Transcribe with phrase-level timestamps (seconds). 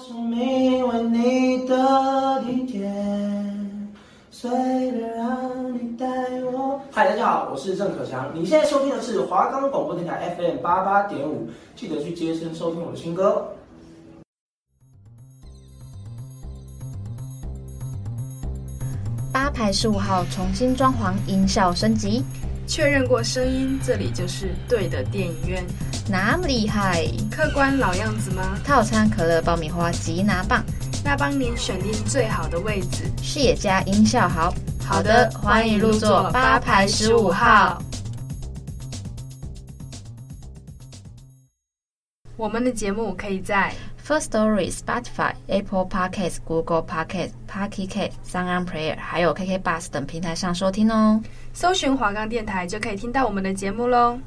[0.00, 2.90] 生命为你的地铁，
[4.30, 4.50] 随
[4.92, 6.06] 便让你带
[6.54, 6.80] 我。
[6.90, 8.30] 嗨，大家好，我是郑可强。
[8.34, 13.46] 你现在收听的是华冈广播电台 FM 八八点五，记得去接声收听我的新歌。
[19.30, 22.24] 八排十五号重新装潢，音效升级，
[22.70, 25.66] 确认过声音，这里就是对的电影院。
[26.08, 27.04] 那么厉害？
[27.28, 28.56] 客官老样子吗？
[28.64, 30.64] 套餐可乐、爆米花、吉拿棒，
[31.04, 34.54] 那帮您选定最好的位置，视野加，音效好。
[34.86, 37.82] 好的，欢迎入座八排十五号。
[42.36, 51.22] 我们的节目可以在 First Story、Spotify、Apple Podcasts、Google Podcasts、Pocket Casts、SoundOn Player，还有 KK Bus 等平台上收听哦。
[51.52, 54.18] 搜寻华冈电台就可以听到我们的节目喽。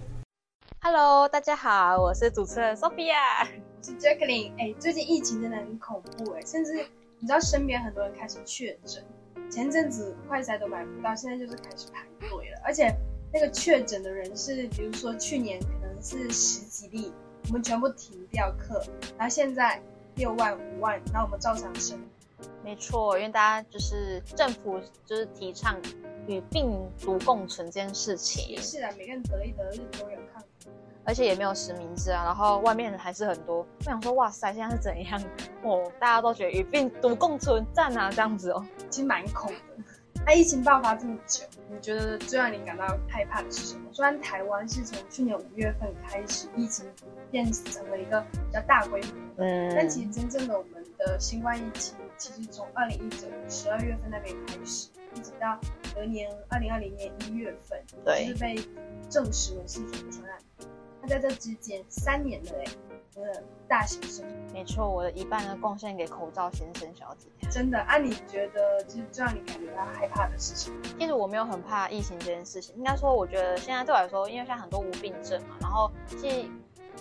[0.81, 4.51] Hello，大家好，我是主持人 Sophia，我是 Jacqueline。
[4.57, 6.73] 哎，最近疫情真的很恐怖哎，甚至
[7.19, 9.03] 你知道身边很多人开始确诊，
[9.49, 12.61] 前阵子快筛都买不到，现在就是开始排队了。
[12.65, 12.93] 而且
[13.33, 17.11] 那个确诊的人是，比如说去年可能是十几例，
[17.47, 18.81] 我们全部停掉课，
[19.17, 19.81] 然后现在
[20.15, 21.99] 六万五万，那我们照常生。
[22.63, 25.77] 没错，因为大家就是政府就是提倡
[26.27, 28.57] 与病毒共存这件事情。
[28.61, 30.43] 是啊，每个人得一得，日都有抗。
[31.05, 33.57] 而且也没有实名制啊，然后外面还是很多。
[33.57, 35.21] 我想说，哇塞，现在是怎样？
[35.61, 39.83] 哦，大家都觉得与病毒共存，赞啊，这样子哦，其实蛮恐的。
[40.25, 43.89] 那、啊、疫情爆发这么久，你觉得最让你感到害怕的是什么？
[43.91, 46.85] 虽然台湾是从去年五月份开始，疫情
[47.29, 55.59] 变成了一个比较大规模，嗯，但其实真正的我们的新冠疫情，其实从二零一九年十二月份那边开始，一直到
[55.93, 58.55] 隔年二零二零年一月份，对，就是被
[59.09, 60.37] 证实为是一种传染。
[61.01, 62.65] 那在这之间三年了嘞，
[63.15, 67.27] 我的大型生，没错，我的一半呢贡献给口罩先生小姐。
[67.49, 70.73] 真的，啊，你觉得就是最让你感觉到害怕的事情？
[70.99, 76.49] 其实我没有很怕疫情这件事情，应该说，我觉得现在对我来说，因为现在很多无病症嘛，然后其实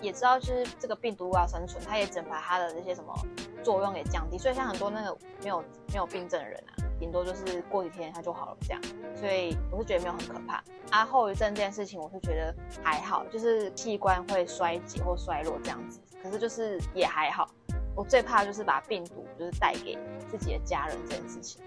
[0.03, 3.15] 也知道，就是这个病毒要生存，它也只能把它的那些什么
[3.62, 6.91] 作用给降低，所以像很多那个没有没有病症的人啊。
[7.03, 8.81] 顶多就是过几天它就好了这样，
[9.17, 10.63] 所以我是觉得没有很可怕。
[10.91, 17.51] 啊，后遗症这件事情我是觉得还好，就是器官会衰竭或衰落这样子，可是就是也还好。
[17.97, 19.99] 我最怕就是把病毒就是带给
[20.31, 21.61] 自己的家人这件事情。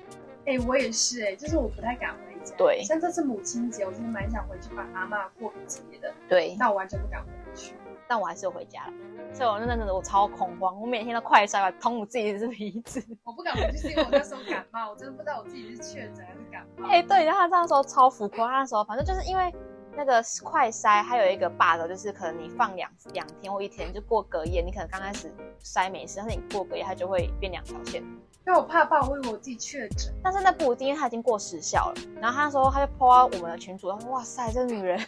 [0.46, 2.56] 哎、欸，我也是哎、欸，就是我不太敢回家。
[2.56, 6.14] 对，像这次母亲节，我真的蛮想回去把阿妈过节的。
[6.30, 7.74] 对，但我完全不敢回去。
[8.08, 8.94] 但我还是有回家了，
[9.34, 13.04] 所以我那阵子我超恐慌，我每天都快筛，捅我自己的鼻子。
[13.24, 16.88] 我不敢回去是因为我那时候感冒，我真的不知道我自己是确诊还是感冒。
[16.88, 19.54] 哎、欸，对，然后他那时候超浮夸，那时候反正就是因为
[19.98, 25.34] 那个快筛，还有一个 bug，就是可能你放两两天或一天就过隔夜，你可能刚开始
[25.64, 28.04] 筛没事，但是你过隔夜它就会变两条线。
[28.48, 31.96] 因为我怕怕我以为我自己确诊，但是那不一定，因为它已经过时效了。
[32.22, 35.04] 然后他说他就 po 到我们的群主，他说哇塞，这女人，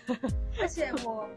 [0.59, 1.27] 而且我。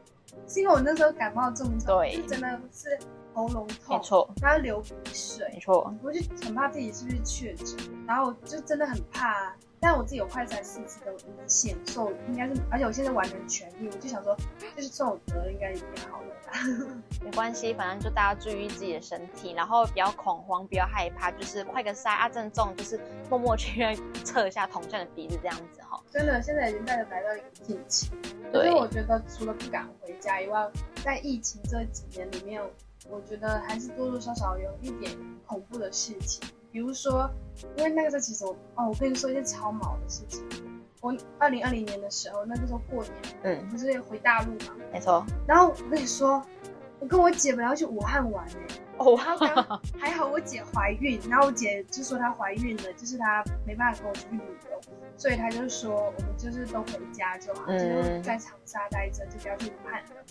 [0.47, 2.99] 是因为我那时候感冒重症，对，真的是
[3.35, 7.77] 喉咙痛，没错，然后流鼻水，没错，我就很怕自己是不是确诊，
[8.07, 9.55] 然后我就真的很怕。
[9.81, 14.37] 但我自己有快筛四次都阴性，所以应该是，而且我现在完全痊愈，我就想说，
[14.77, 15.81] 就是这种得了应该也
[16.11, 16.53] 好了吧。
[17.25, 25.99] 没关系，反正就大家注意自己的身体，然后不要恐慌，不要害怕，就是快个筛啊，正中就是默默去 测一下同学的鼻子这样子哈。
[26.11, 28.11] 真的，现在已经带着来到一个境期。
[28.53, 28.53] 对。
[28.53, 30.69] 所以我觉得除了不敢回家以外，
[31.03, 32.63] 在疫情这几年里面，
[33.09, 35.11] 我觉得还是多多少少有一点
[35.47, 36.47] 恐怖的事情。
[36.73, 37.31] 比如说，
[37.77, 40.45] 因为那个时候其实我哦，我跟你说一件超毛的事情。
[41.01, 45.25] 我二零二零年的时候，那个时候过年，嗯，不是回大陆嘛，没错。
[45.47, 46.45] 然后我跟你说，
[46.99, 54.81] 我跟我姐本来要去武汉玩哎、欸，哦，然后刚还好我姐怀孕，然后我姐就说她怀孕了，就是她没办法跟我出去旅游，
[55.17, 57.79] 所以她就说我们就是都回家就好，嗯、
[58.19, 60.23] 就在长沙待着，就不要去武汉了。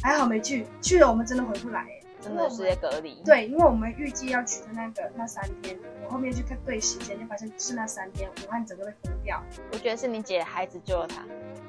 [0.00, 2.02] 还好没去，去了我们真的回不来、欸。
[2.22, 3.20] 真的是在隔离。
[3.24, 9.42] 对，因为我们预计要去的那个那三天，我后面去看对时间，就发现是那三天，武汉整个被封掉。
[9.72, 11.24] 我觉得是你姐的孩子救了他。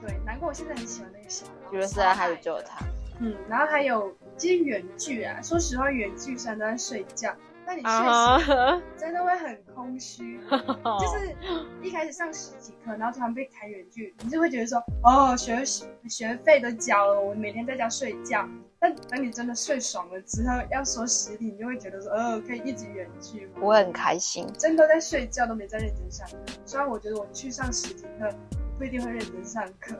[0.06, 1.51] 对，难怪我现在很喜欢那个小孩。
[1.72, 2.86] 觉得是他孩子救了他。
[3.19, 7.33] 嗯，然后还有其实远距啊，说实话，远距虽然都在睡觉。
[7.74, 11.36] 那你确实 真的会很空虚， 就是
[11.81, 15.64] 一开始上实体课，然后突然被开远距，你就会觉得说，哦，学
[16.08, 18.48] 学费都交了，我每天在家睡觉。
[18.80, 23.50] 但等你真的睡爽了之后，要说实体，你就会觉得说，哦，可以一直远距。
[23.60, 26.38] 我很开心，真的在睡觉都没在认真上课。
[26.66, 28.30] 虽然我觉得我去上实体课
[28.78, 29.96] 不一定会认真上课。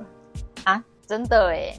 [0.66, 1.74] 啊，真的哎，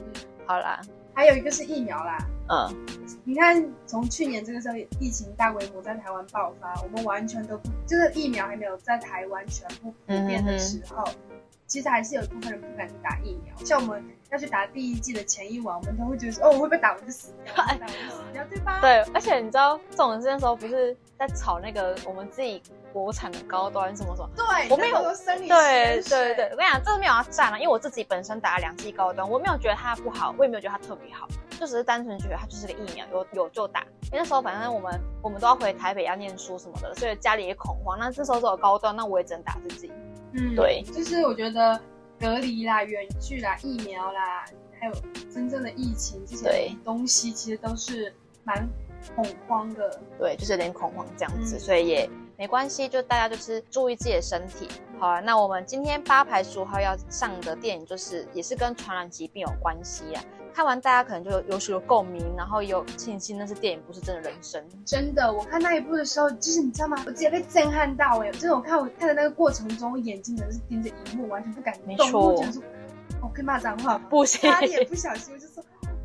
[0.45, 0.81] 好啦。
[1.13, 2.85] 还有一个是疫苗啦，嗯，
[3.23, 11.03] 你看从去年这个时候疫情大规模在台湾爆发，我们完全都不就是疫苗还没有在台湾全部普遍的时候。
[11.67, 18.79] 其实还是有一部分人不敢去打疫苗，像我们要去打第一剂的前一晚，我们都会觉得说，哦，我会不会打我就死掉，打我就死掉，对吧？
[18.81, 22.61] 对，而且你知道，这种那时候不是在炒那个我们自己
[22.93, 24.29] 国产的高端什么什么？
[24.35, 31.27] 对，我没有对对对对，我跟你讲，这个没有要战了，因为我自己本身打了两剂高端，我没有觉得它不好，我也没有觉得它特别好，
[31.59, 33.81] 就只是单纯觉得它就是个疫苗，有有就打。
[34.05, 37.97] 因为那时候反正我们我们都要回台北要念书什么的，所以家里也恐慌。
[37.97, 39.91] 那这时候只有高端，那我也只能打自己。
[40.33, 41.79] 嗯，对，就是我觉得
[42.19, 44.45] 隔离啦、远距啦、疫苗啦，
[44.79, 44.93] 还有
[45.33, 48.13] 真正的疫情这些东西，其实都是
[48.43, 48.67] 蛮
[49.15, 49.99] 恐慌的。
[50.19, 54.67] 对，就是有点恐慌这样子，嗯、所以也没关系，就大家就是注意自己的身体。
[54.99, 60.23] 好啊，那我们今天八排十五号要上的电影，就是也是跟传染疾病有关系啊。
[60.55, 64.63] 看完大家可能就有有所共鸣，然后有庆幸那是电影，不是真的人生。
[64.85, 66.95] 真的，我看那一部的时候，就是你知道吗？
[67.05, 68.31] 我直接被震撼到哎！
[68.31, 71.83] 就是我看我看的那个过程中，我眼睛真的是盯着荧幕，完全不敢动。
[71.85, 72.29] 没错。
[72.29, 72.63] 我觉得说，
[73.21, 74.05] 我可以骂脏话吗？
[74.09, 74.49] 不行。
[74.49, 75.61] 差点不小心，我就说，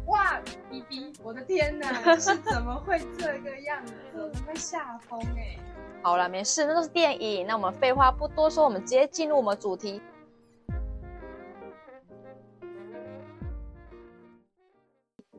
[0.07, 3.93] 哇，B B，我的天哪，是怎么会这个样子？
[4.15, 5.57] 我都快吓疯哎！
[6.03, 7.47] 好了，没事，那都是电影。
[7.47, 10.03] 那我们废话不多说，我们直接进入我们主题。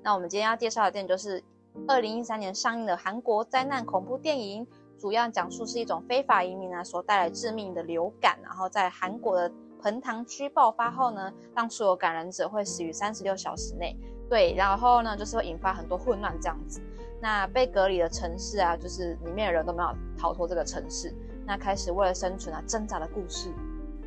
[0.03, 1.43] 那我们今天要介绍的电影就是
[1.87, 4.65] 二零一三年上映的韩国灾难恐怖电影，
[4.97, 9.51] 主要讲述是一种非法移民呢所带来致命的流感，然后在韩国的
[9.81, 13.95] 盆塘区爆发后呢，让所有感染者会死于三十六小时内。
[14.29, 16.81] 对，然后呢就是会引发很多混乱这样子。
[17.21, 21.13] 那被隔离的城市啊，就是里面的人都没有逃脱这个城市，
[21.45, 23.53] 那开始为了生存啊挣扎的故事。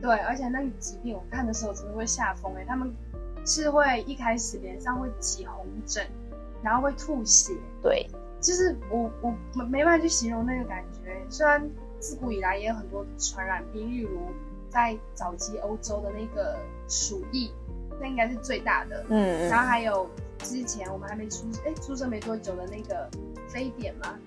[0.03, 2.93] 对，而且那个疾病我看的时候真的会吓疯哎，他们。
[3.45, 6.07] 是会一开始脸上会起红疹，
[6.63, 7.53] 然后会吐血。
[7.83, 8.09] 对，
[8.41, 11.21] 就是我我没没办法去形容那个感觉。
[11.29, 11.69] 虽然
[11.99, 14.19] 自古以来也有很多传染病，例如
[14.69, 16.57] 在早期欧洲的那个
[16.89, 17.53] 鼠疫，
[18.01, 19.05] 那应该是最大的。
[19.09, 20.09] 嗯，然后还有
[20.39, 23.09] 之前我们还没出哎出生没多久的那个
[23.49, 24.19] 非典嘛。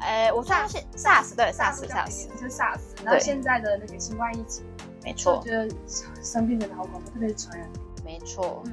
[0.00, 4.64] 哎，我发现 SARS 对 SARS SARS 就 SARS，然后现在的那个新冠疫情，
[5.02, 5.68] 没错，我觉得
[6.20, 7.82] 生病真的好恐怖，特别是传染病。
[8.04, 8.72] 没错，嗯，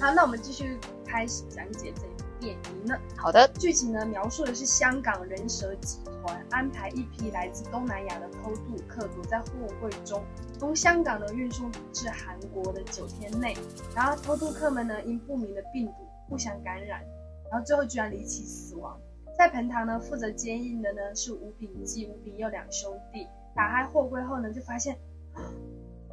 [0.00, 2.96] 好，那我们继续开始讲解这部电影呢。
[3.16, 9.46] 好的，剧情呢描述的是香港人蛇集团安排一批来自东南亚的偷渡客躲在货
[9.80, 10.22] 柜中，
[10.58, 13.56] 从香港呢运送至韩国的九天内，
[13.96, 15.92] 然后偷渡客们呢因不明的病毒
[16.28, 17.02] 互相感染，
[17.50, 18.96] 然后最后居然离奇死亡。
[19.36, 23.26] 在彭塘呢负责监狱的呢是吴炳基、吴炳佑两兄弟，
[23.56, 24.96] 打开货柜后呢就发现。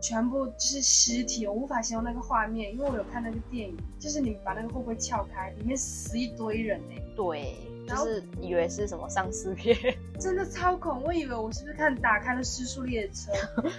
[0.02, 6.96] 全部就是尸体，我无法形容那个画面，因为我有看那个电影，就是你把那个会不会撬开，里面死一堆人呢。
[7.16, 7.56] 对，
[7.88, 9.78] 就是以为是什么丧尸片，
[10.20, 13.32] 真的超恐，我以为我是不是看打开了失速列车，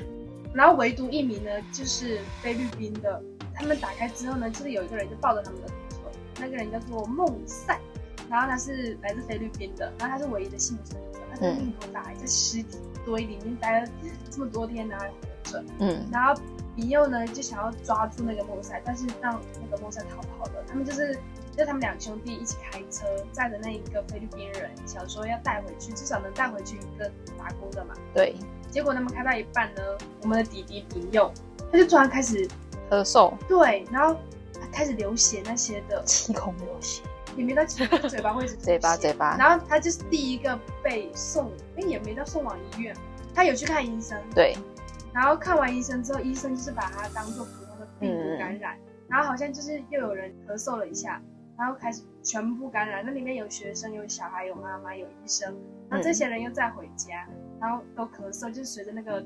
[0.52, 3.22] 然后唯独一名呢，就是菲律宾的，
[3.55, 7.81] 他们打开之后呢，就是有一个人就抱着他们的腿，那个人叫做孟赛，
[8.28, 13.88] 然后他是来自菲律宾的，然后他是唯一的幸存者，他在命头打开在尸体堆里面待了
[14.31, 14.96] 这么多天呢。
[15.79, 16.35] 嗯，然后
[16.76, 20.64] 比佑呢就想要抓住那个莫塞，但是让那个莫塞逃跑了。
[20.69, 21.19] 他们就是
[21.56, 27.94] 就他们两兄弟一起开车载着那一个菲律宾人，想说要带回去，至少能带回去一个打工的嘛。
[28.14, 28.34] 对。
[28.70, 29.82] 结果他们开到一半呢，
[30.22, 31.29] 我们的弟弟比佑
[31.72, 32.46] 他就突然开始
[32.89, 34.17] 咳嗽，对，然后
[34.70, 37.03] 开始流血那些的，七孔流血，
[37.36, 39.36] 也没到嘴巴会是嘴巴嘴巴。
[39.36, 42.96] 然后他就是第一个被送，哎，也没到送往医院，
[43.34, 44.17] 他有去看医生。
[44.32, 44.56] 对。
[45.12, 51.20] 然后看完医生之后，医生就是把它当做普通的病毒感染，嗯、然后好像就是又有人咳嗽了一下，
[51.58, 53.05] 然后开始全部感染。
[53.05, 55.52] 那里面有学生、有小孩、有妈妈、有医生，
[55.88, 59.20] 然后这些人又再回家，嗯、然后都咳嗽，就随着那个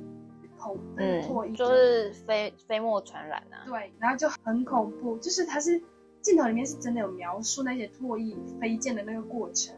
[0.57, 3.65] 口嗯唾液，就是飞飞沫传染啊。
[3.67, 5.79] 对，然后就很恐怖，就是它是
[6.23, 9.77] 镜头里面是真的有描述那些唾液飞溅的那个过程。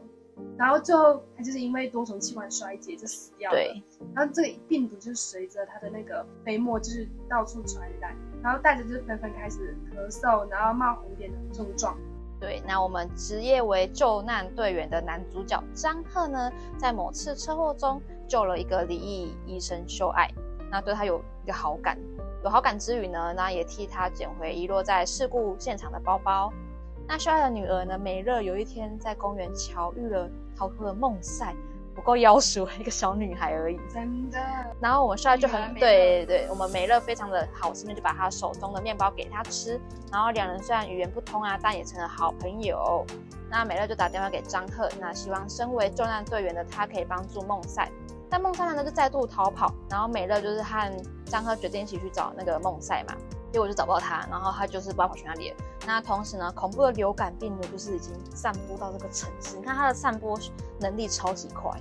[0.57, 3.57] 然后最后他就是因为多重器官衰竭就死掉了。
[3.57, 3.83] 对。
[4.15, 11.97] 然后这个病毒就随着他的那个飞沫就是到处传染，然后大家就纷纷开始咳嗽，然后冒红点的症状。
[12.39, 12.61] 对。
[12.67, 20.29] 那我们职业为救难队员的男主角张赫呢，在某次车祸中救了一个离异医生秀爱，
[20.71, 21.97] 那对他有一个好感，
[22.43, 26.51] 有好感之余呢，那也替他捡回遗落在事故现场的包包。
[27.07, 27.97] 那秀爱的女儿呢？
[27.97, 31.55] 美乐有一天在公园巧遇了逃脱的孟赛，
[31.95, 33.79] 不够夭寿，一个小女孩而已。
[33.91, 34.37] 真的。
[34.81, 39.79] 然后我们秀爱就很对对，我们美乐非常的好心的就把她手中的面包给她吃。
[40.11, 43.05] 然后两人虽然语言不通啊，但也成了好朋友。
[43.49, 47.89] 那美乐就打电话给张赫，那希望身为救难队员的他可以帮助梦赛。
[48.29, 53.15] 但梦赛呢就再度逃跑，然后美乐就是和张赫决定一起去找那个孟赛嘛，
[53.51, 55.57] 结果就找不到他，然后他就是不知道跑去哪里了。
[55.85, 60.37] 那同时呢，恐怖的流感病毒就是已经散播到这个城市，你看它的散播
[60.79, 61.71] 能力超级快，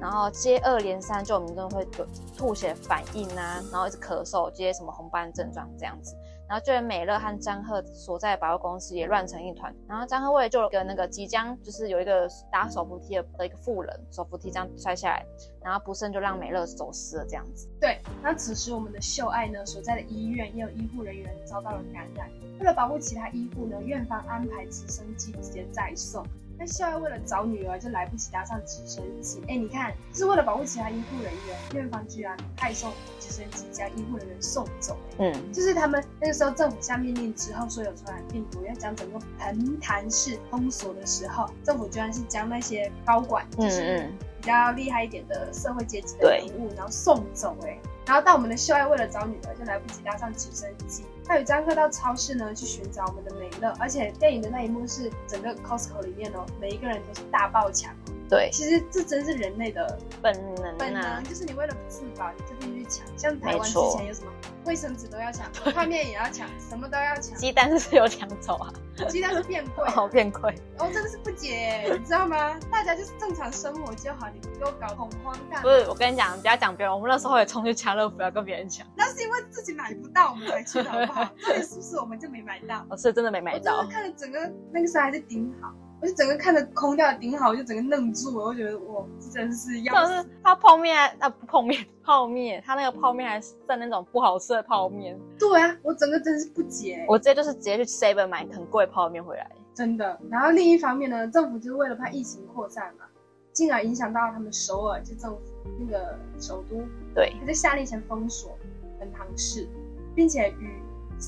[0.00, 6.14] 然后接二连三就有民众会有吐血反应啊，然后一直咳嗽，接什么红斑症状这样子。
[6.48, 9.74] 然后就连美乐和张赫所在的百货公司也乱成一团。
[9.86, 15.24] 然后张赫为了救了个那个即将就是有一个搭手扶梯的的一个妇人，手扶梯这样摔下来，
[15.62, 17.68] 然后不慎就让美乐走失了这样子。
[17.78, 26.24] 对，那此时我们的秀爱呢所在的医院也有医护人员遭到了感染，为了保护其他医护呢，院方安排直升机直接载送。
[26.58, 29.40] 那校外为了找女儿，就来不及搭上直升机。
[29.46, 34.96] 哎，你看，是为了保护其他医护人员，院方居然派送直升机将医护人员送走。
[35.18, 44.10] 嗯，就是他们那个时候政府下命令之后，说有传染病毒要将整个彭潭市封锁的时候，政府居然是将那些高管，就是
[44.40, 47.56] 比较厉害一点的社会阶级的人物，然后送走。
[47.64, 47.78] 哎。
[48.08, 51.04] 然后，到我们的秀爱为了找女儿，就来不及搭上直升机。
[51.26, 53.70] 他与张克到超市呢，去寻找我们的美乐。
[53.78, 57.94] 而且电影的那一幕是整个 Costco 里面哦，每一个人都是大爆抢。
[58.28, 63.18] 对，其实这真是人类的本能啊，本能就是你为了自保，你就必须去抢。
[63.18, 64.30] 像台湾之前有什么
[64.66, 67.36] 卫生纸都要抢，泡面也要抢，什么都要抢。
[67.38, 68.72] 鸡蛋是不是有抢走啊？
[69.08, 70.54] 鸡蛋是变贵， 哦，变贵。
[70.78, 72.58] 哦，真的是不解，你知道吗？
[72.70, 75.34] 大家就是正常生活就好，你不要搞恐慌。
[75.62, 78.86] 不是，我跟你讲，不要讲别人，我们那时候也冲去家乐福要跟别人抢。
[78.94, 81.28] 那是因为自己买不到，我们才去的，好不好？
[81.38, 82.84] 这里是不是我们就没买到？
[82.90, 83.78] 我 是真的没买到。
[83.78, 85.72] 我看了整个那个时候还是顶好。
[86.00, 88.44] 我就整个看着空调顶好，我就整个愣住了。
[88.46, 90.12] 我觉得哇，这真是要死！
[90.14, 95.18] 是他泡面还啊不泡面泡面，他那个泡面还是在那种不好吃的泡面。
[95.38, 97.04] 对啊，我整个真是不解。
[97.08, 99.50] 我直接就是直接去 Seven 买很贵的泡面回来。
[99.74, 100.18] 真的。
[100.30, 103.04] 然后另一方面呢，政府就是为了怕疫情扩散嘛，
[103.52, 105.42] 进而影响到他们首尔就政府
[105.80, 106.80] 那个首都，
[107.12, 108.56] 对，他就下令先封锁
[109.00, 109.66] 本堂市，
[110.14, 110.80] 并且与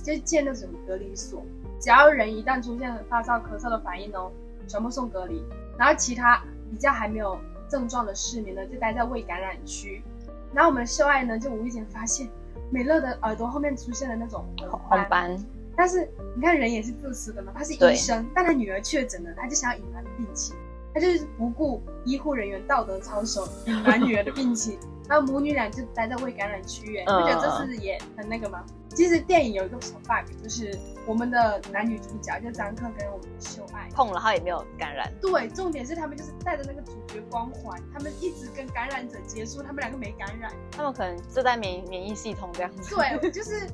[0.05, 1.43] 就建那种隔离所，
[1.81, 4.31] 只要人一旦出现发烧、咳嗽的反应哦。
[4.67, 5.45] 全部送隔离，
[5.79, 7.39] 然后其他比较还没有
[7.69, 10.03] 症状的市民呢，就待在未感染区。
[10.53, 12.29] 然后我们秀爱呢，就无意间发现
[12.71, 15.37] 美乐的耳朵后面出现了那种红斑。
[15.77, 20.55] 但是你看人也是自私的嘛，他是医生，但他女儿确诊了，他就想要隐瞒病情，
[20.93, 24.79] 他就是不顾医护人员道德操守，隐瞒女儿的病情。
[25.11, 28.65] 然后母女俩就待在未感染区域，你不觉得这是也很那个吗？
[28.91, 30.73] 其实电影有一个小 bug，就是
[31.05, 35.13] 我们的男女主角就张克跟我们的秀爱碰了，他也没有感染。
[35.21, 42.95] 对，重点是他们就是带着那个主角光环，他们一直跟感染者接触，他们两个没感染，他们可能自带免免疫系统这样子。
[42.95, 43.67] 对，就是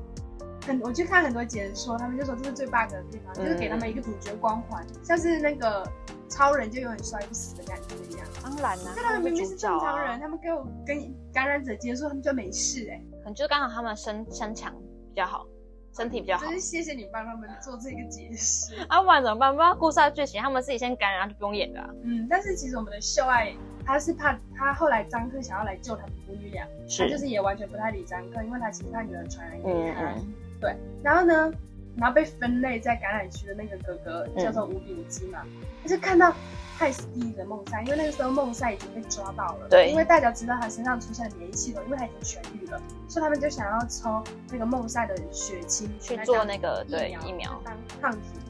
[0.66, 5.86] 很 我去看很多解说，他们就说这是最 bug 的地方，嗯、就是给他们一个主角光环，像是那个。
[6.28, 14.74] 超人就永远摔不死的感觉一样，当然啦、啊，他们明明是正常人，他们跟我跟感染者接触，他们就没事哎、欸，可能就刚好他们身身强
[15.14, 15.46] 比较好，
[15.94, 16.44] 身体比较好。
[16.44, 18.74] 真是谢谢你帮他们做这个解释。
[18.88, 19.54] 啊，不然怎么办？
[19.54, 21.90] 不然故事的剧情，他们自己先感染，然后就不用演了、啊。
[22.02, 23.54] 嗯，但是其实我们的秀爱，
[23.84, 30.00] 他是怕他后来张克想要来救他们母女俩，是他就是也完全不太理张克，因为他其实他女儿传染给他。
[30.02, 31.52] 嗯、对，然后呢？
[31.96, 36.32] 然后被分类在感染区的那个哥哥叫做吴秉基嘛，嗯、他就看到
[36.76, 48.40] 害死弟弟的梦三，因为那个时候梦三已经被抓到了，对，因为大家知道他身上出现了免疫系统，因为他已经痊愈了，所以他们就想要抽那个梦赛的血清去做那个对疫苗当抗体。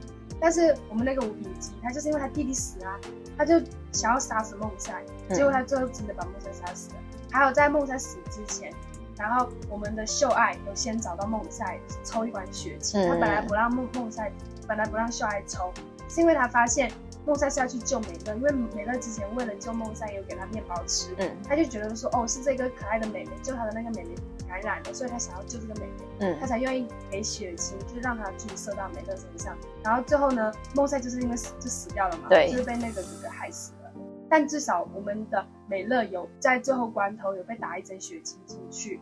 [0.41, 2.99] 但是我们那个吴秉基，他就是因为他弟弟死啊，
[3.39, 3.61] 他就
[3.93, 5.01] 想要杀死梦三，
[5.31, 6.97] 结果他最后真的把梦三杀死了。
[7.31, 8.73] 还有在梦三死之前。
[9.19, 14.31] 然后我们的秀爱有先找到梦赛抽一管血清，他本来不让梦梦赛，
[14.67, 15.73] 本来不让秀爱抽，
[16.09, 16.91] 是因为他发现
[17.25, 24.15] 梦赛是要去救美乐，因为美乐之前为了救梦赛有给他面包吃，嗯，他就觉得说哦是这个可爱的妹妹救他的那个妹妹
[24.47, 33.86] 感染了，所以他想要救这个妹妹，嗯，他才愿意给血清，就让他注射到美乐身上，然后最后呢梦赛就是因为死就死掉了嘛，对，就是被那个哥哥害死了。
[34.29, 39.01] 但至少我们的美乐有在最后关头有被打一针血清进去，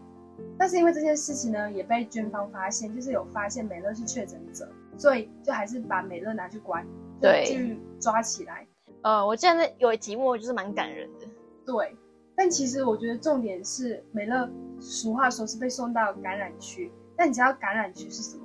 [0.58, 6.86] 但是因为这件事情呢，也被军方发现，就是有发现美乐是确诊者，所以就还是把美乐拿去关，
[7.20, 8.66] 对，去抓起来。
[9.02, 11.26] 呃，我记得那有一题目就是蛮感人的。
[11.66, 11.96] 对，
[12.34, 14.48] 但其实我觉得重点是美乐，
[14.80, 18.43] 俗话说是被送到感染区，但你知道感染区是什么吗？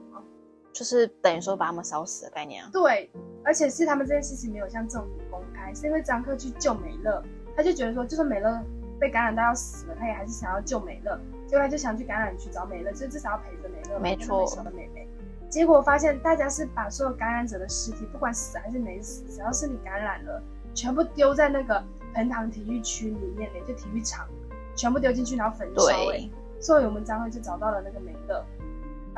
[0.71, 2.69] 就是等于说把他们烧死的概念啊。
[2.71, 3.09] 对，
[3.43, 7.23] 而且是他们这件事情没有向政府公开，是因为张克去救美乐，
[7.55, 8.61] 他就觉得说，就算美乐
[8.99, 15.07] 被感染到要死了，他也还是想要救美乐，结果他就想去感染区找美乐，就至少要陪着美乐，没错，的妹妹。
[15.49, 20.41] 结果发现大家是把所有感染者的尸体，不管死还是没死，只要是你感染了，
[20.75, 21.83] 全部丢在那个
[22.13, 24.27] 盆塘体育区里面嘞，就体育场，
[24.75, 26.11] 全部丢进去，然后焚烧。
[26.11, 28.45] 哎，所以我们将会就找到了那个美乐。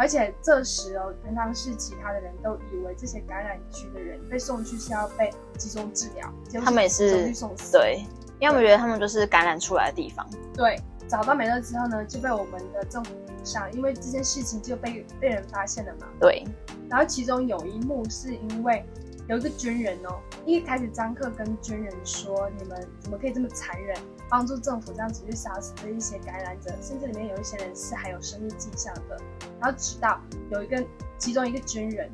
[0.02, 7.78] 而且这时哦，彭塘市其他的人都以为这些感染区的人被送去是要被集中治疗，结果他们也是送死。
[7.78, 8.04] 对，
[8.40, 10.28] 因为我们觉得他们就是感染出来的地方。
[10.56, 10.76] 对，
[11.08, 16.08] 找到美乐之后呢，就被我们的政府上，因为这件事情就被被人发现了嘛。
[16.20, 16.44] 对。
[16.90, 18.84] 然后其中有一幕是因为
[19.28, 23.96] 有一个军人哦，一开始张克跟军人说：“你们怎么可以这么残忍？”
[24.32, 29.22] 帮助政府这样子去杀死这一些感染者，甚至里面有一些人是还有生命迹象的。
[29.60, 30.18] 然后直到
[30.50, 30.82] 有一个
[31.18, 32.10] 其中一个军人，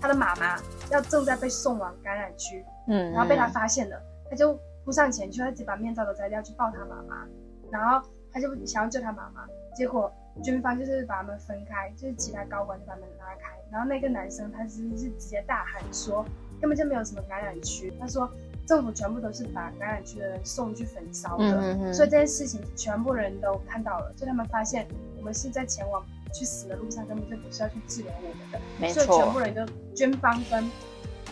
[0.00, 3.96] 他的妈妈要正在被送往感染区，嗯，然后被他发现了，
[4.28, 7.28] 他就扑上前去，他直接把面罩都摘掉去抱他妈妈，
[7.70, 16.24] 然后他就想要救他妈妈，结果军方就是把他们分开，就是其他高管就把他们拉开，然后那个男生他是是直接大喊说
[16.60, 18.28] 根本就没有什么感染区，他说。
[18.66, 24.86] 政府全部都是把感染区的人送去焚烧的，嗯、哼哼，所以这件事情全部人都看到了，所以他们发现
[25.18, 30.70] 我们是在前往去死的路上，根本就不是要去治疗我们的，所以全部人就军方跟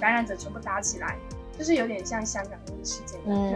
[0.00, 1.16] 感染者全部打起来，
[1.56, 3.50] 就是有点像香港那个事件，嗯，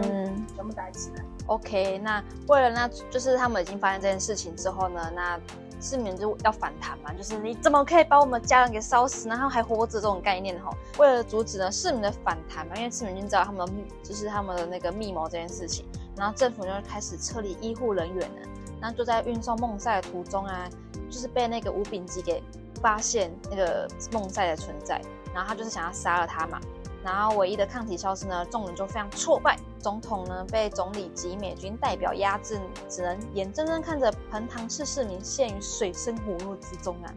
[0.47, 1.23] 就全部打起来。
[1.47, 5.39] OK，那为了那就是他们已经发现这件事情之后呢，那。
[5.85, 10.75] 市民就要反弹嘛，就是你怎么可以把我们家人给烧死，然后还活着这种概念哈？
[10.97, 13.67] 为了阻止呢市民的反弹嘛，因为市民已经知道他们
[14.01, 15.85] 就是他们的那个密谋这件事情，
[16.17, 18.49] 然后政府就开始撤离医护人员了。
[18.81, 20.67] 那就在运送梦赛的途中啊，
[21.09, 22.41] 就是被那个吴秉基给
[22.81, 24.99] 发现那个梦赛的存在，
[25.33, 26.59] 然后他就是想要杀了他嘛。
[27.05, 29.55] 然后唯一的抗体消失呢，众人就非常挫败。
[29.77, 32.59] 总统呢被总理及美军代表压制，
[32.89, 37.13] 只能眼睁睁看着彭塘市市民陷于水深火热之中啊！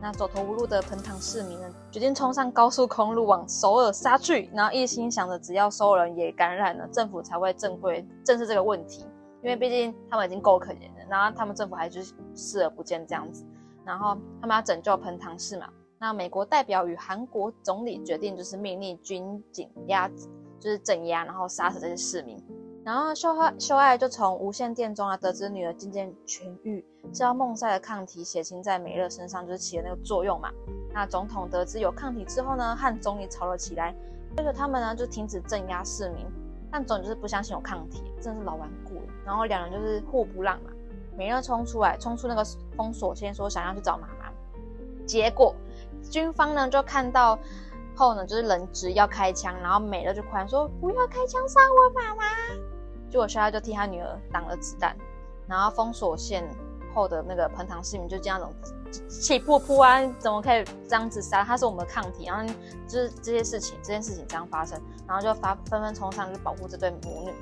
[0.00, 9.04] 那走投无路的彭塘市民呢，决定冲上高速公路往首尔杀去，然后一心想着只要所有人也感染了，政府才会正规正视这个问题。
[9.42, 13.44] 因为毕竟他们已经够可怜了，然后他们政府还就是视而不见这样子，
[13.84, 15.66] 然后他们要拯救彭塘市嘛。
[16.02, 20.08] 那美国代表与韩国总理决定，就是命令军警压，
[20.58, 22.42] 就是镇压，然后杀死这些市民。
[22.82, 26.82] 然后秀爱秀爱就从无线电中啊得知女儿渐渐痊愈，
[27.12, 30.50] 知道梦赛的抗体血清在美乐身上就是起了那个作用嘛。
[30.90, 33.94] 那总统得知有抗体之后呢，和总理吵了起来，
[34.38, 36.24] 要求他们呢就停止镇压市民。
[36.72, 39.12] 但总理就是不相信有抗体，真的是老顽固了。
[39.26, 40.70] 然后两人就是互不让嘛。
[41.14, 42.42] 美乐冲出来，冲出那个
[42.74, 44.32] 封锁线，说想要去找妈妈，
[45.04, 45.54] 结果。
[46.08, 47.38] 军方呢就看到
[47.94, 52.24] 后呢，就是人质要开枪，然后美乐就哭说不要开枪杀我妈妈。
[53.10, 54.96] 结果肖亚就替他女儿挡了子弹，
[55.46, 56.48] 然后封锁线
[56.94, 58.54] 后的那个彭塘市民就这样种
[59.08, 61.44] 气噗噗啊，怎么可以这样子杀？
[61.44, 62.54] 他是我们的抗体，然后
[62.86, 67.32] 就是这些事情，这件事情这样发生，然后就发纷纷冲上去保护这对母女。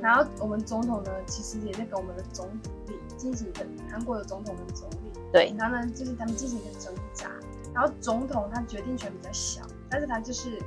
[0.00, 2.46] 然后我们总统呢，其实也在跟我们的总
[2.86, 7.30] 理进行一个韩国的总统的总理，对，然后呢就是他们进行一个挣扎。
[7.78, 10.60] 然后总统他决定权比较小，但是他就是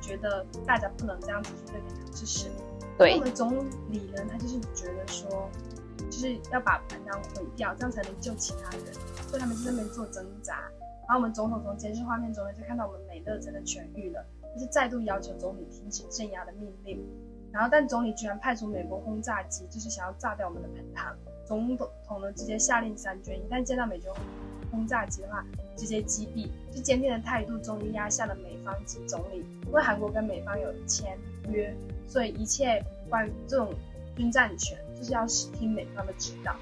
[0.00, 2.48] 觉得大家不能这样子去对待他支持。
[2.98, 5.48] 对，我们总理呢，他就是觉得说，
[6.10, 8.92] 就是要把彭塘毁掉，这样才能救其他人，
[9.28, 10.54] 所以他们就在那边做挣扎。
[11.02, 17.00] 然后我们总统从监视画面中呢，就看到我们美乐真的痊愈了，就是再度要求总理停止镇压的命令。
[17.52, 21.16] 然后但总理居然派出美国轰炸机，就是想要炸掉我们的盆塘。
[21.46, 24.10] 总统呢直接下令三军，一旦见到美军。
[24.70, 25.44] 轰炸机的话，
[25.76, 26.48] 直接击毙。
[26.74, 29.44] 就坚定的态度，终于压下了美方及总理。
[29.66, 31.74] 因为韩国跟美方有签约，
[32.06, 33.72] 所以一切关于这种
[34.16, 36.54] 军战权，就是要听美方的指导。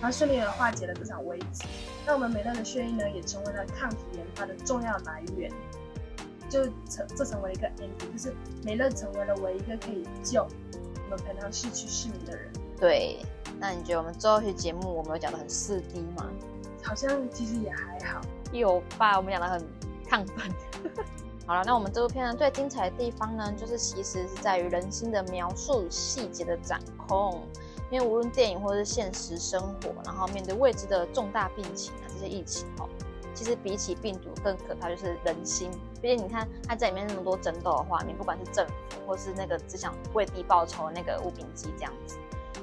[0.00, 1.64] 然后顺利的化解了这场危机。
[2.06, 5.50] 那我们美乐的血液呢，也成为了抗体研发的重要来源。
[6.48, 12.50] 就成这成为一个 ending，就是美乐成为了唯一一个可以救我们彭塘市区市民的人。
[12.76, 13.18] 对，
[13.60, 16.28] 那你觉得我们最后一期节目我们有讲的很四 D 吗？
[16.90, 18.20] 好像其实也还好，
[18.52, 19.16] 有吧？
[19.16, 19.60] 我们讲的很
[20.08, 20.52] 亢奋。
[21.46, 27.46] 好了，那我们这部片呢，最精彩的地方呢，就是其实是在于人心的描述与细节的掌控。
[27.92, 32.88] 因为无论电影或者是现实生活，然后面对未知的重大病情啊，这些疫情哦，
[33.34, 35.70] 其实比起病毒更可怕就是人心。
[36.02, 42.16] 毕竟你看，它在里面那么多争斗的画面，不管是政府或是那个只想为地报仇的那个吴秉基这样子。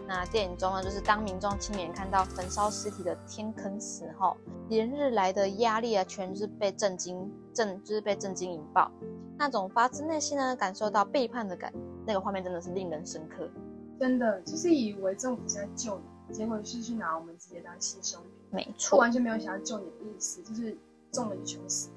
[0.07, 4.37] 那电影中呢，就是当民众亲眼看到焚烧尸体的天坑时候，
[4.69, 8.89] 连日来的压力啊，全是被震惊震，就是被震惊引爆。
[9.37, 11.73] 那种发自内心呢，感受到背叛的感，
[12.05, 13.49] 那个画面真的是令人深刻。
[13.99, 18.31] 真的，就是以为政府在救你，结果是去拿我们直接当牺牲品。
[18.49, 20.77] 没错，完全没有想要救你的意思，就是
[21.11, 21.89] 中了就全死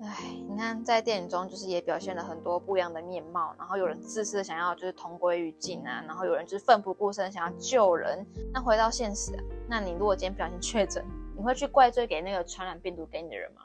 [0.00, 0.08] 掉。
[0.08, 8.26] 哎，你看在电影中就是也表现了很多不一样的面貌，然后有人自私的想要就是同归于尽啊，然后有人就是奋不顾身想要救人。
[8.52, 11.04] 那回到现实啊，那你如果今天不小心确诊，
[11.36, 13.60] 你会去怪罪给那个传染病毒给你的人吗？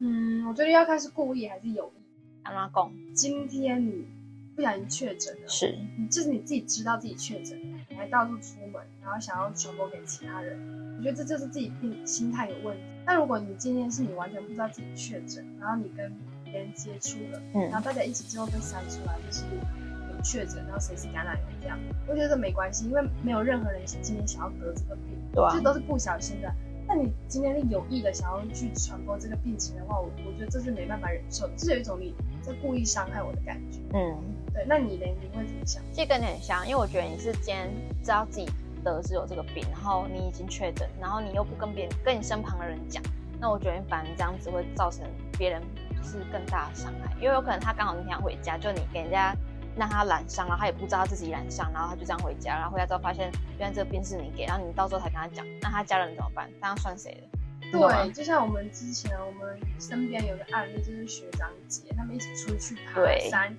[0.00, 2.02] 嗯，我觉得要看是故意还是有意。
[2.42, 4.06] 阿妈讲，今天你
[4.54, 7.58] 不小心确诊了，是，你就是你自己知道自己确诊
[7.96, 10.58] 还到处出门，然后想要传播给其他人，
[10.98, 12.82] 我觉得这就是自己病心态有问题。
[13.06, 16.12] 那如果你今天是你完全不知道自己确诊，然后你跟
[16.44, 21.78] 别人接触了，嗯，然后大家一起之后被筛出来就是有确诊，然后谁是感染源这样，
[22.08, 26.52] 我觉得这没关系，因为没有任何人今天想要得这个病，对啊，这都是不小心的。
[26.86, 33.80] 那你今天是有意的想要去传播这个病情的话，我我觉得这是没办法忍受，这是有一种你在故意伤害我的感觉。
[33.94, 34.16] 嗯，
[34.52, 34.64] 对。
[34.68, 35.06] 那你呢？
[35.20, 35.82] 你会怎么想？
[35.92, 37.70] 其实跟你很像，因为我觉得你是今天
[38.02, 38.48] 知道自己。
[38.84, 43.02] 得是有这个病，然后你已经确诊，然后你又不跟别人、跟你身旁的人讲，
[43.40, 45.06] 那我觉得反而这样子会造成
[45.38, 45.62] 别人
[45.96, 49.34] 就是更大的伤害，因为有可能他刚好那天要回家，就你给人家
[49.76, 56.48] 让他染上，然后他也不知道他自己染上，然后他就这样回家，然后回家之后发现原来这个病是你给，然后你到时候才跟他讲，那他家人怎么办？
[56.60, 57.38] 那他算谁的？
[57.72, 63.56] 对，就像我们之前我们身边有个案例，就是学长姐他们一起出去爬山，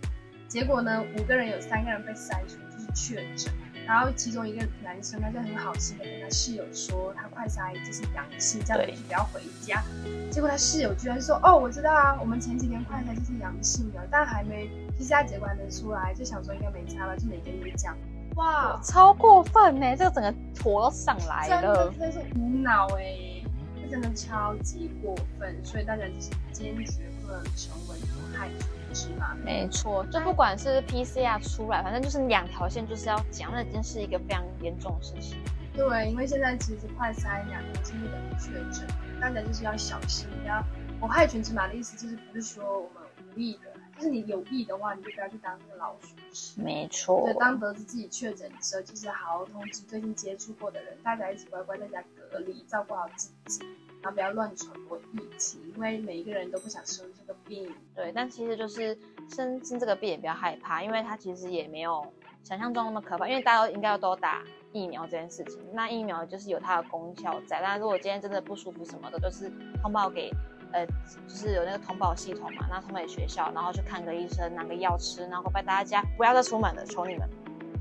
[0.47, 3.53] 结果呢五个人有三个人被筛出就是确诊。
[3.87, 9.83] 然后其中一个男生他就很好心的跟他室友说，他快筛就是阳性，这样子不要回家。
[10.31, 17.95] 结果他室友居然说，哦，我知道啊，我们前几天快筛就是阳性的，但还没 PCR 结果还没出来，就想说应该没差吧，就没跟你讲。
[18.35, 23.41] 哇，超过分呢，这个整个坨都上来了，真的是无脑哎，
[23.81, 28.65] 这真的超级过分，所以大家就是坚决不能成为有害者。
[28.93, 29.35] 是吗？
[29.43, 35.37] 没错，就不管是 PCR 出来，反正就是两条线，就是要讲，那已经是一个非常严重的事情。
[35.73, 38.87] 对，因为现在其实快筛两条线就等于确诊，
[39.19, 40.63] 大家就是要小心，不要
[41.01, 43.03] 有害群之马的意思，就是不是说我们
[43.35, 46.61] 无意的，就是你有意的话，你就不要去当那个老鼠屎。
[46.61, 47.23] 没错。
[47.25, 53.65] 对，当得知自己确诊的时候，就是好好通知最近接触过的人，大家一起乖乖在家隔离，照顾好自己。
[54.01, 57.73] 然后不要乱传播疫情，因为每一个人都不想生这个病。
[57.95, 58.95] 对，但其实就是
[59.27, 62.05] 生生这个病也不要害怕，因为它其实也没有
[62.43, 63.27] 想象中那么可怕。
[63.27, 67.59] 因为大家都应该要都打疫苗这件事情，那疫苗就是有它的功效在。
[67.61, 70.29] 那如果今天真的不舒服什么的，就是通报给
[70.75, 70.85] 呃，
[71.25, 77.29] 就是有那个通报系统嘛，那通报给学校，然后去看个医生，拿个药吃，然后拜大家不要再出门了，求你们，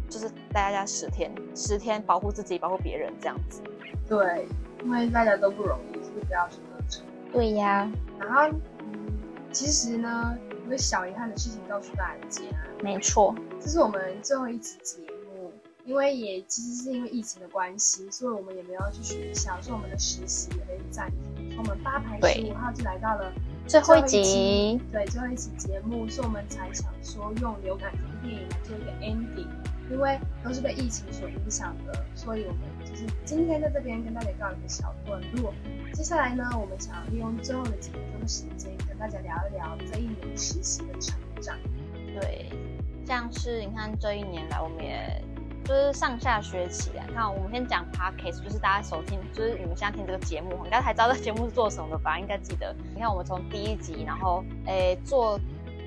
[0.08, 3.60] 就是待在家十天，十天保护自己，保护别人这样子。
[4.08, 4.46] 对，
[4.84, 5.94] 因为大家都不容易。
[6.04, 7.04] 所以不要去得逞。
[7.32, 8.42] 对呀，然后，
[8.78, 9.12] 嗯，
[9.50, 12.42] 其实呢，一个小遗憾的事情告诉大家。
[12.80, 15.02] 没错，这是我们最后一次节
[15.34, 15.52] 目，
[15.84, 21.33] 因为也其实是因为疫情的关系，所以我们也没有去学校，所以我们的实习也被暂停。
[21.56, 23.32] 我们八排十五号就来到了
[23.66, 29.48] 最后一集，对，最后一期节目，所以我们才想说用流感这部电影来做一个 ending，
[29.90, 32.60] 因为都是被疫情所影响的，所以我们。
[32.84, 35.52] 就是今天在这边跟大家告一个小段落。
[35.94, 41.56] 接下来呢，我们想要利用最后的几分钟的时间，跟大家聊一聊这一年实习的成长。
[42.20, 42.52] 对，
[43.04, 45.20] 像是你看这一年来，我们也
[45.64, 52.18] 就是上下学期啊，那，我们先讲 Podcast，就是大家首听，就是你们现在听这个节目，应该还知道这节目是做什么的吧？
[52.18, 52.74] 应该记得。
[52.94, 55.40] 你看我们从第一集，然后诶做，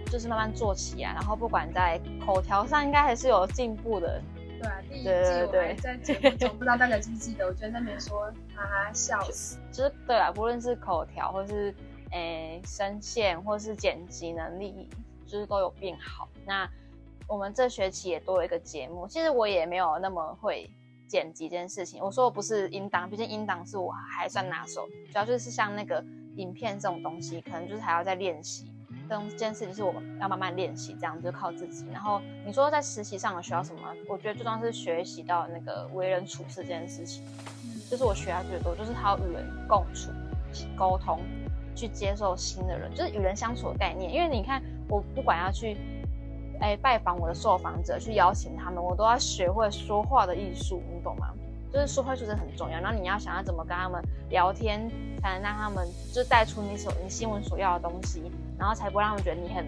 [0.07, 4.19] 就是慢慢做起来，然后不管在口条上，应该还是有进步的。
[4.59, 7.45] 对啊，第一季我还在节目中，不知道大家记不记得？
[7.45, 11.71] 我觉得那边说哈哈笑死，就是对啊，不论是口条，或是
[12.13, 14.89] 诶声线，或是剪辑能力，
[15.27, 16.27] 就是都有变好。
[16.47, 16.67] 那
[17.27, 20.69] 我们这学期也多了一个节目，其实我也没有那么会
[21.07, 22.01] 剪辑这件事情。
[22.01, 26.01] 我说我不是音档，毕竟音档是我还算拿手，主要就是像那个
[26.37, 28.71] 影片这种东西，可能就是还要再练习。
[29.09, 31.85] 这件事情是我们要慢慢练习，这样就靠自己。
[31.91, 33.81] 然后你说在实习上有学到什么？
[34.07, 37.23] 我觉得最重要是学习到那个为人处事这件事情，
[37.89, 40.11] 就是我学到最多，就是他要与人共处、
[40.77, 41.19] 沟通、
[41.75, 44.13] 去接受新的人，就是与人相处的概念。
[44.13, 45.77] 因为你看，我不管要去
[46.59, 51.27] 哎拜访我的受访者，去邀请他们，我都要学会说话的艺术，你懂吗？
[51.71, 52.79] 就是说话就是很重要。
[52.79, 54.89] 然后你要想要怎么跟他们聊天，
[55.21, 58.31] 才能让他们就带出你所你新闻所要的东西。
[58.57, 59.65] 然后才不会让他们觉得你很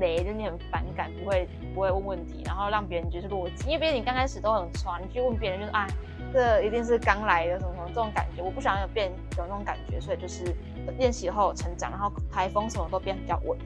[0.00, 3.66] 雷，就你很反感，不会不会问问题，然后让别人觉得逻辑。
[3.66, 5.86] 因为别人你刚开始都很传，你去问别人就是啊，
[6.32, 10.56] 这一定是刚来的什么什么这种感觉，我不想有变有那种感觉，所以就是
[10.98, 13.56] 练习后成长，然后台风什么都变比较稳，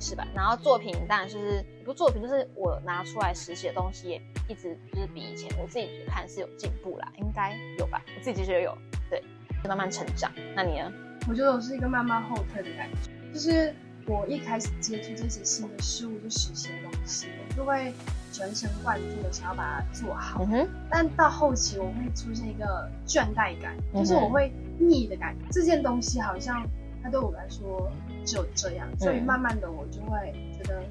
[0.00, 0.26] 是吧？
[0.34, 8.02] 然后作品当然就是不作品，就是我拿出来实习的东西也一直就是比以前我自己看是有进步啦，应该有吧？
[8.16, 8.76] 我自己其实也有，
[9.10, 9.22] 对，
[9.68, 10.30] 慢慢成长。
[10.54, 10.92] 那你呢？
[11.28, 13.72] 我觉得我是一个慢慢后退的感觉，就是
[14.06, 17.92] 我一开始接触这些新的事物，就实习的东西，我就会
[18.32, 20.42] 全神贯注的想要把它做好。
[20.42, 25.46] 嗯哼、但到后期我会出现一个倦怠感，就是我会腻的感觉。
[25.52, 26.66] 这件东西好像
[27.04, 27.88] 它对我来说
[28.24, 30.82] 只有这样，所以慢慢的我就会觉得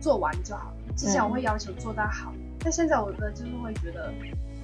[0.00, 0.72] 做完就好。
[0.96, 4.12] 之前我会要求做到好，嗯、但现在我的就是会觉得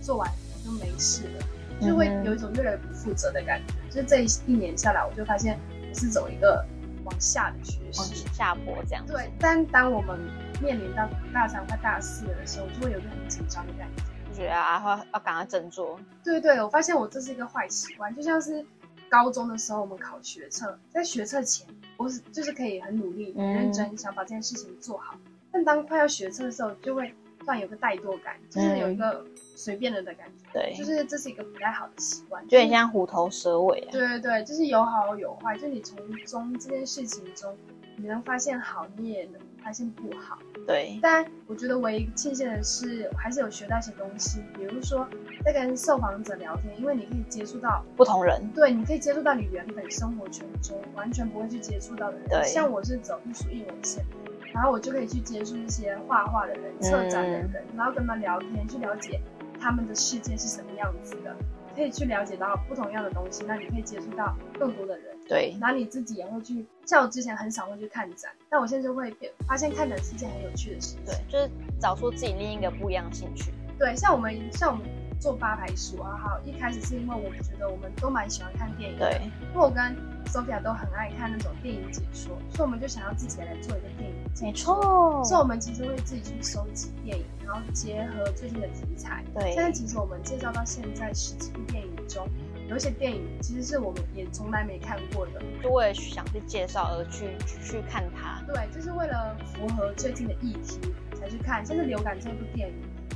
[0.01, 0.31] 做完
[0.64, 1.47] 就没事了。
[1.81, 3.75] 就会有一种越来越不负责的感觉。
[3.90, 5.59] 就是这一年下来，我就发现
[5.90, 6.64] 我是走一个
[7.03, 9.05] 往下的趋势，下坡这样。
[9.05, 10.16] 对，但当我们
[10.62, 15.99] 面临到大三快大四的时候，我就会有一个很紧张的感觉，就觉得啊，要要赶快振作。
[16.23, 18.64] 对对，我发现我这是一个坏习惯，就像是
[19.09, 21.66] 高中的时候我们考学测，在学测前，
[22.02, 25.14] 我是就是可以很努力、很认真，想把这件事情做好。
[25.14, 29.24] 嗯、但当快要学车的时候，就会突然有个怠惰感，就是有一个。
[29.24, 33.88] 嗯随便了的感觉，对，就是这是一个不太好的习惯，就很像虎头蛇尾啊。
[33.92, 37.54] 对对对，就是有好有坏，就你从中这件事情中，
[37.96, 39.34] 你能发现好，你也能
[39.64, 40.38] 发现不好。
[40.66, 45.07] 对，但我觉得唯一庆幸的是，我还是有学到一些东西，比如说
[45.44, 52.29] 在跟受访者聊天，因为你可以接触到不同人，对，你可以接触到你原本生活圈中完全不会去接触到的人。
[52.29, 54.05] 对，像我是走艺术艺文线，
[54.53, 59.20] 然后我就可以去接触一些画画的人、策展的人，嗯、然后跟他们聊天，去了解。
[59.61, 61.37] 他们的世界是什么样子的？
[61.74, 65.16] 可以去了解到不同样的东西，那你可以接触到更多的人。
[65.28, 71.04] 对，然后你自己也会去，像我之前很少会去看展，但我现在就会变，发现看展是件很有趣的事情。
[71.04, 73.52] 对，就是找出自己另一个不一样的兴趣。
[73.78, 74.87] 对，像我们，像我们。
[75.22, 84.46] 做八排书啊，好，一开始是因为我觉得我们都蛮喜欢看电影的，对，因为我跟 Sophia 都很爱看那种电影解说，所以我们就想要自己来做一个电影解说。
[84.46, 89.24] 没错，所以我们其实会自己去收集电影，然后结合最近的题材。
[89.35, 92.28] 对，现在其实我们介绍到现在十几部电影中，
[92.68, 98.42] 有一些电影其实是我们也从来没看过的，就为了想去介绍而去去看它。
[98.46, 100.80] 对，就是为了符合最近的议题
[101.18, 101.64] 才去看。
[101.64, 102.74] 像是流感这部电影，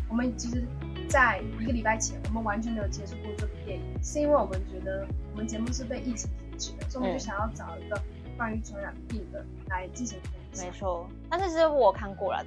[0.08, 0.64] 我们其实。
[1.08, 8.00] 在一个礼拜前，我们完全没有接触过这部电影，是因为我们觉得我们节目是被疫情停止的，所以我们就想要找一个
[8.36, 10.64] 关于传染病的来进行分析。
[10.64, 12.44] 没错，但是其实我看过了，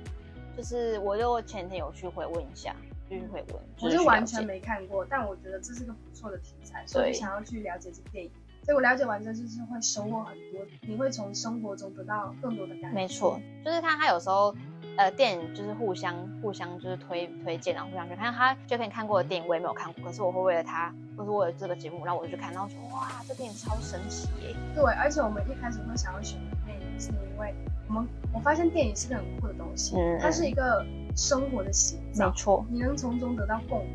[0.58, 2.76] 就是我就前天有去回问一下，
[3.08, 3.62] 去回问。
[3.82, 8.32] 我就完全没看过，但我觉得这是个不错的题材，所以想要去了解这部电影。
[8.64, 12.96] 所以我了解完之后，就是会收获很多，你会从生活中得到更多的感觉。
[12.96, 14.56] 没错，就是他，他有时候。
[15.00, 18.34] 呃，电影就是互相互相就是推推荐，然后互相去看。
[18.34, 24.54] 他就可以看过的电影我也没有看过，可是我会为了他，或是为了这个节目，然后我就去看，然后说哇，这电影超神奇耶！
[24.76, 27.56] 对，而且我们一开始会想要选电影，是因为
[27.88, 30.86] 我们我发现电影是个很酷的东西，嗯、它是一个
[31.16, 33.94] 生活的写照，没错，你能从中得到共鸣。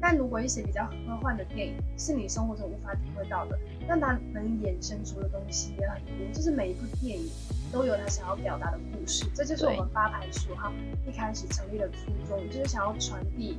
[0.00, 7.28] 但如果一些比较科幻的电影是你生活中无法体会到的，但它能衍生出的东西也很多，就是每一部电影。
[7.72, 10.72] 都有它想要表达的故事，这就是我们八排书哈
[11.06, 13.58] 一开始成立的初衷，就是想要传递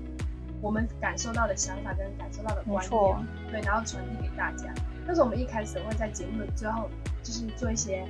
[0.59, 4.73] 我们感受到的想法跟感受到的观点，对，然后传递给大家。
[5.05, 6.89] 但是我们一开始会在节目的最后，
[7.21, 8.07] 就是做一些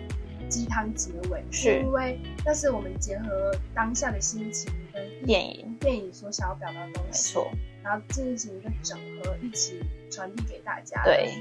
[0.48, 7.52] 鸡汤结尾，是因为那是我们结合当下的心情跟电影电影所想要表达的东西，没错，
[7.84, 11.04] 然后进行一个整合，一起传递给大家。
[11.04, 11.34] 对。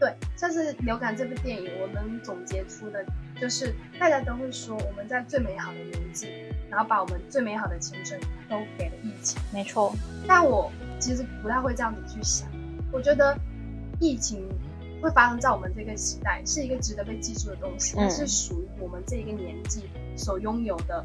[0.00, 3.04] 对，像是流感这部电影，我能总结出的，
[3.38, 6.28] 就是大家都会说我们在最美好的年纪，
[6.70, 9.38] 然后把我们最美好的青春都给了疫情。
[9.52, 9.94] 没错，
[10.26, 12.48] 但我其实不太会这样子去想，
[12.90, 13.38] 我觉得
[14.00, 14.48] 疫情
[15.02, 19.84] 会发生在我们这个时代，是一个值得被记住的东西，嗯、是属于我们这一个年纪
[20.16, 21.04] 所拥有的。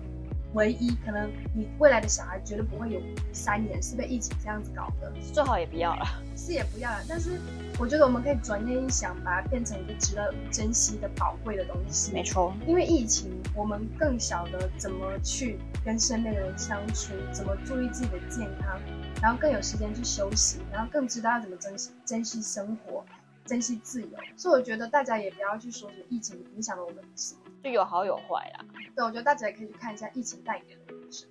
[0.55, 2.99] 唯一可能，你未来的小孩绝对不会有
[3.33, 7.03] 三年是被疫情这样子搞的，最好也不要了，是也不要了。
[7.07, 7.39] 但是
[7.77, 12.13] 我觉得我们可以转念一想，把它变成一个值得珍惜的宝贵的东西。
[12.13, 18.79] 没错，因为疫情，我们更晓得怎么去跟身边的人相处，怎么注意自己的健康，
[19.21, 23.03] 然后更有时间去休息，然后更知道要怎么珍惜珍惜生活，
[23.45, 24.17] 珍惜自由。
[24.37, 27.41] 所以我觉得大家也不要去说什么疫情影响了我们什么。
[27.65, 31.27] 就有好有坏啦，对，我觉得大家也可以去看一下疫情带给的故事，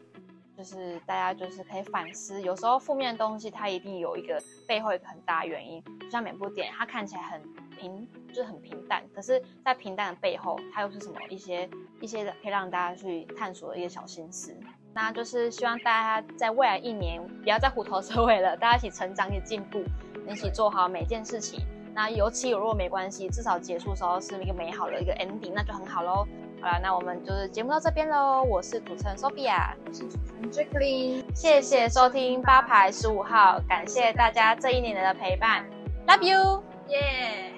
[0.59, 7.41] 就是大家就是可以反思，有时候负面的东西它一定有一个背后一个很大原因，就像每部电影它看起来很
[7.79, 11.71] 平，就是很平淡，可是，在平淡的背后，它又是什么一些
[12.01, 14.57] 一些可以让大家去探索的一些小心思。
[14.93, 19.85] 那就是希望大家在未来一年不要再虎头蛇尾了，大家一起成长，一起进步，
[20.29, 21.61] 一起做好每件事情。
[21.95, 26.27] 那有起有落没关系，至少结束的时候是一个美好的一个 ending，那就很好喽。
[26.61, 28.43] 好了，那我们就是节目到这边喽。
[28.43, 35.65] 我是主持人 Sophia，我是主持人 Jacqueline，谢谢收听八排十五号，感谢大家这一年的陪伴
[36.07, 37.54] ，Love you，耶。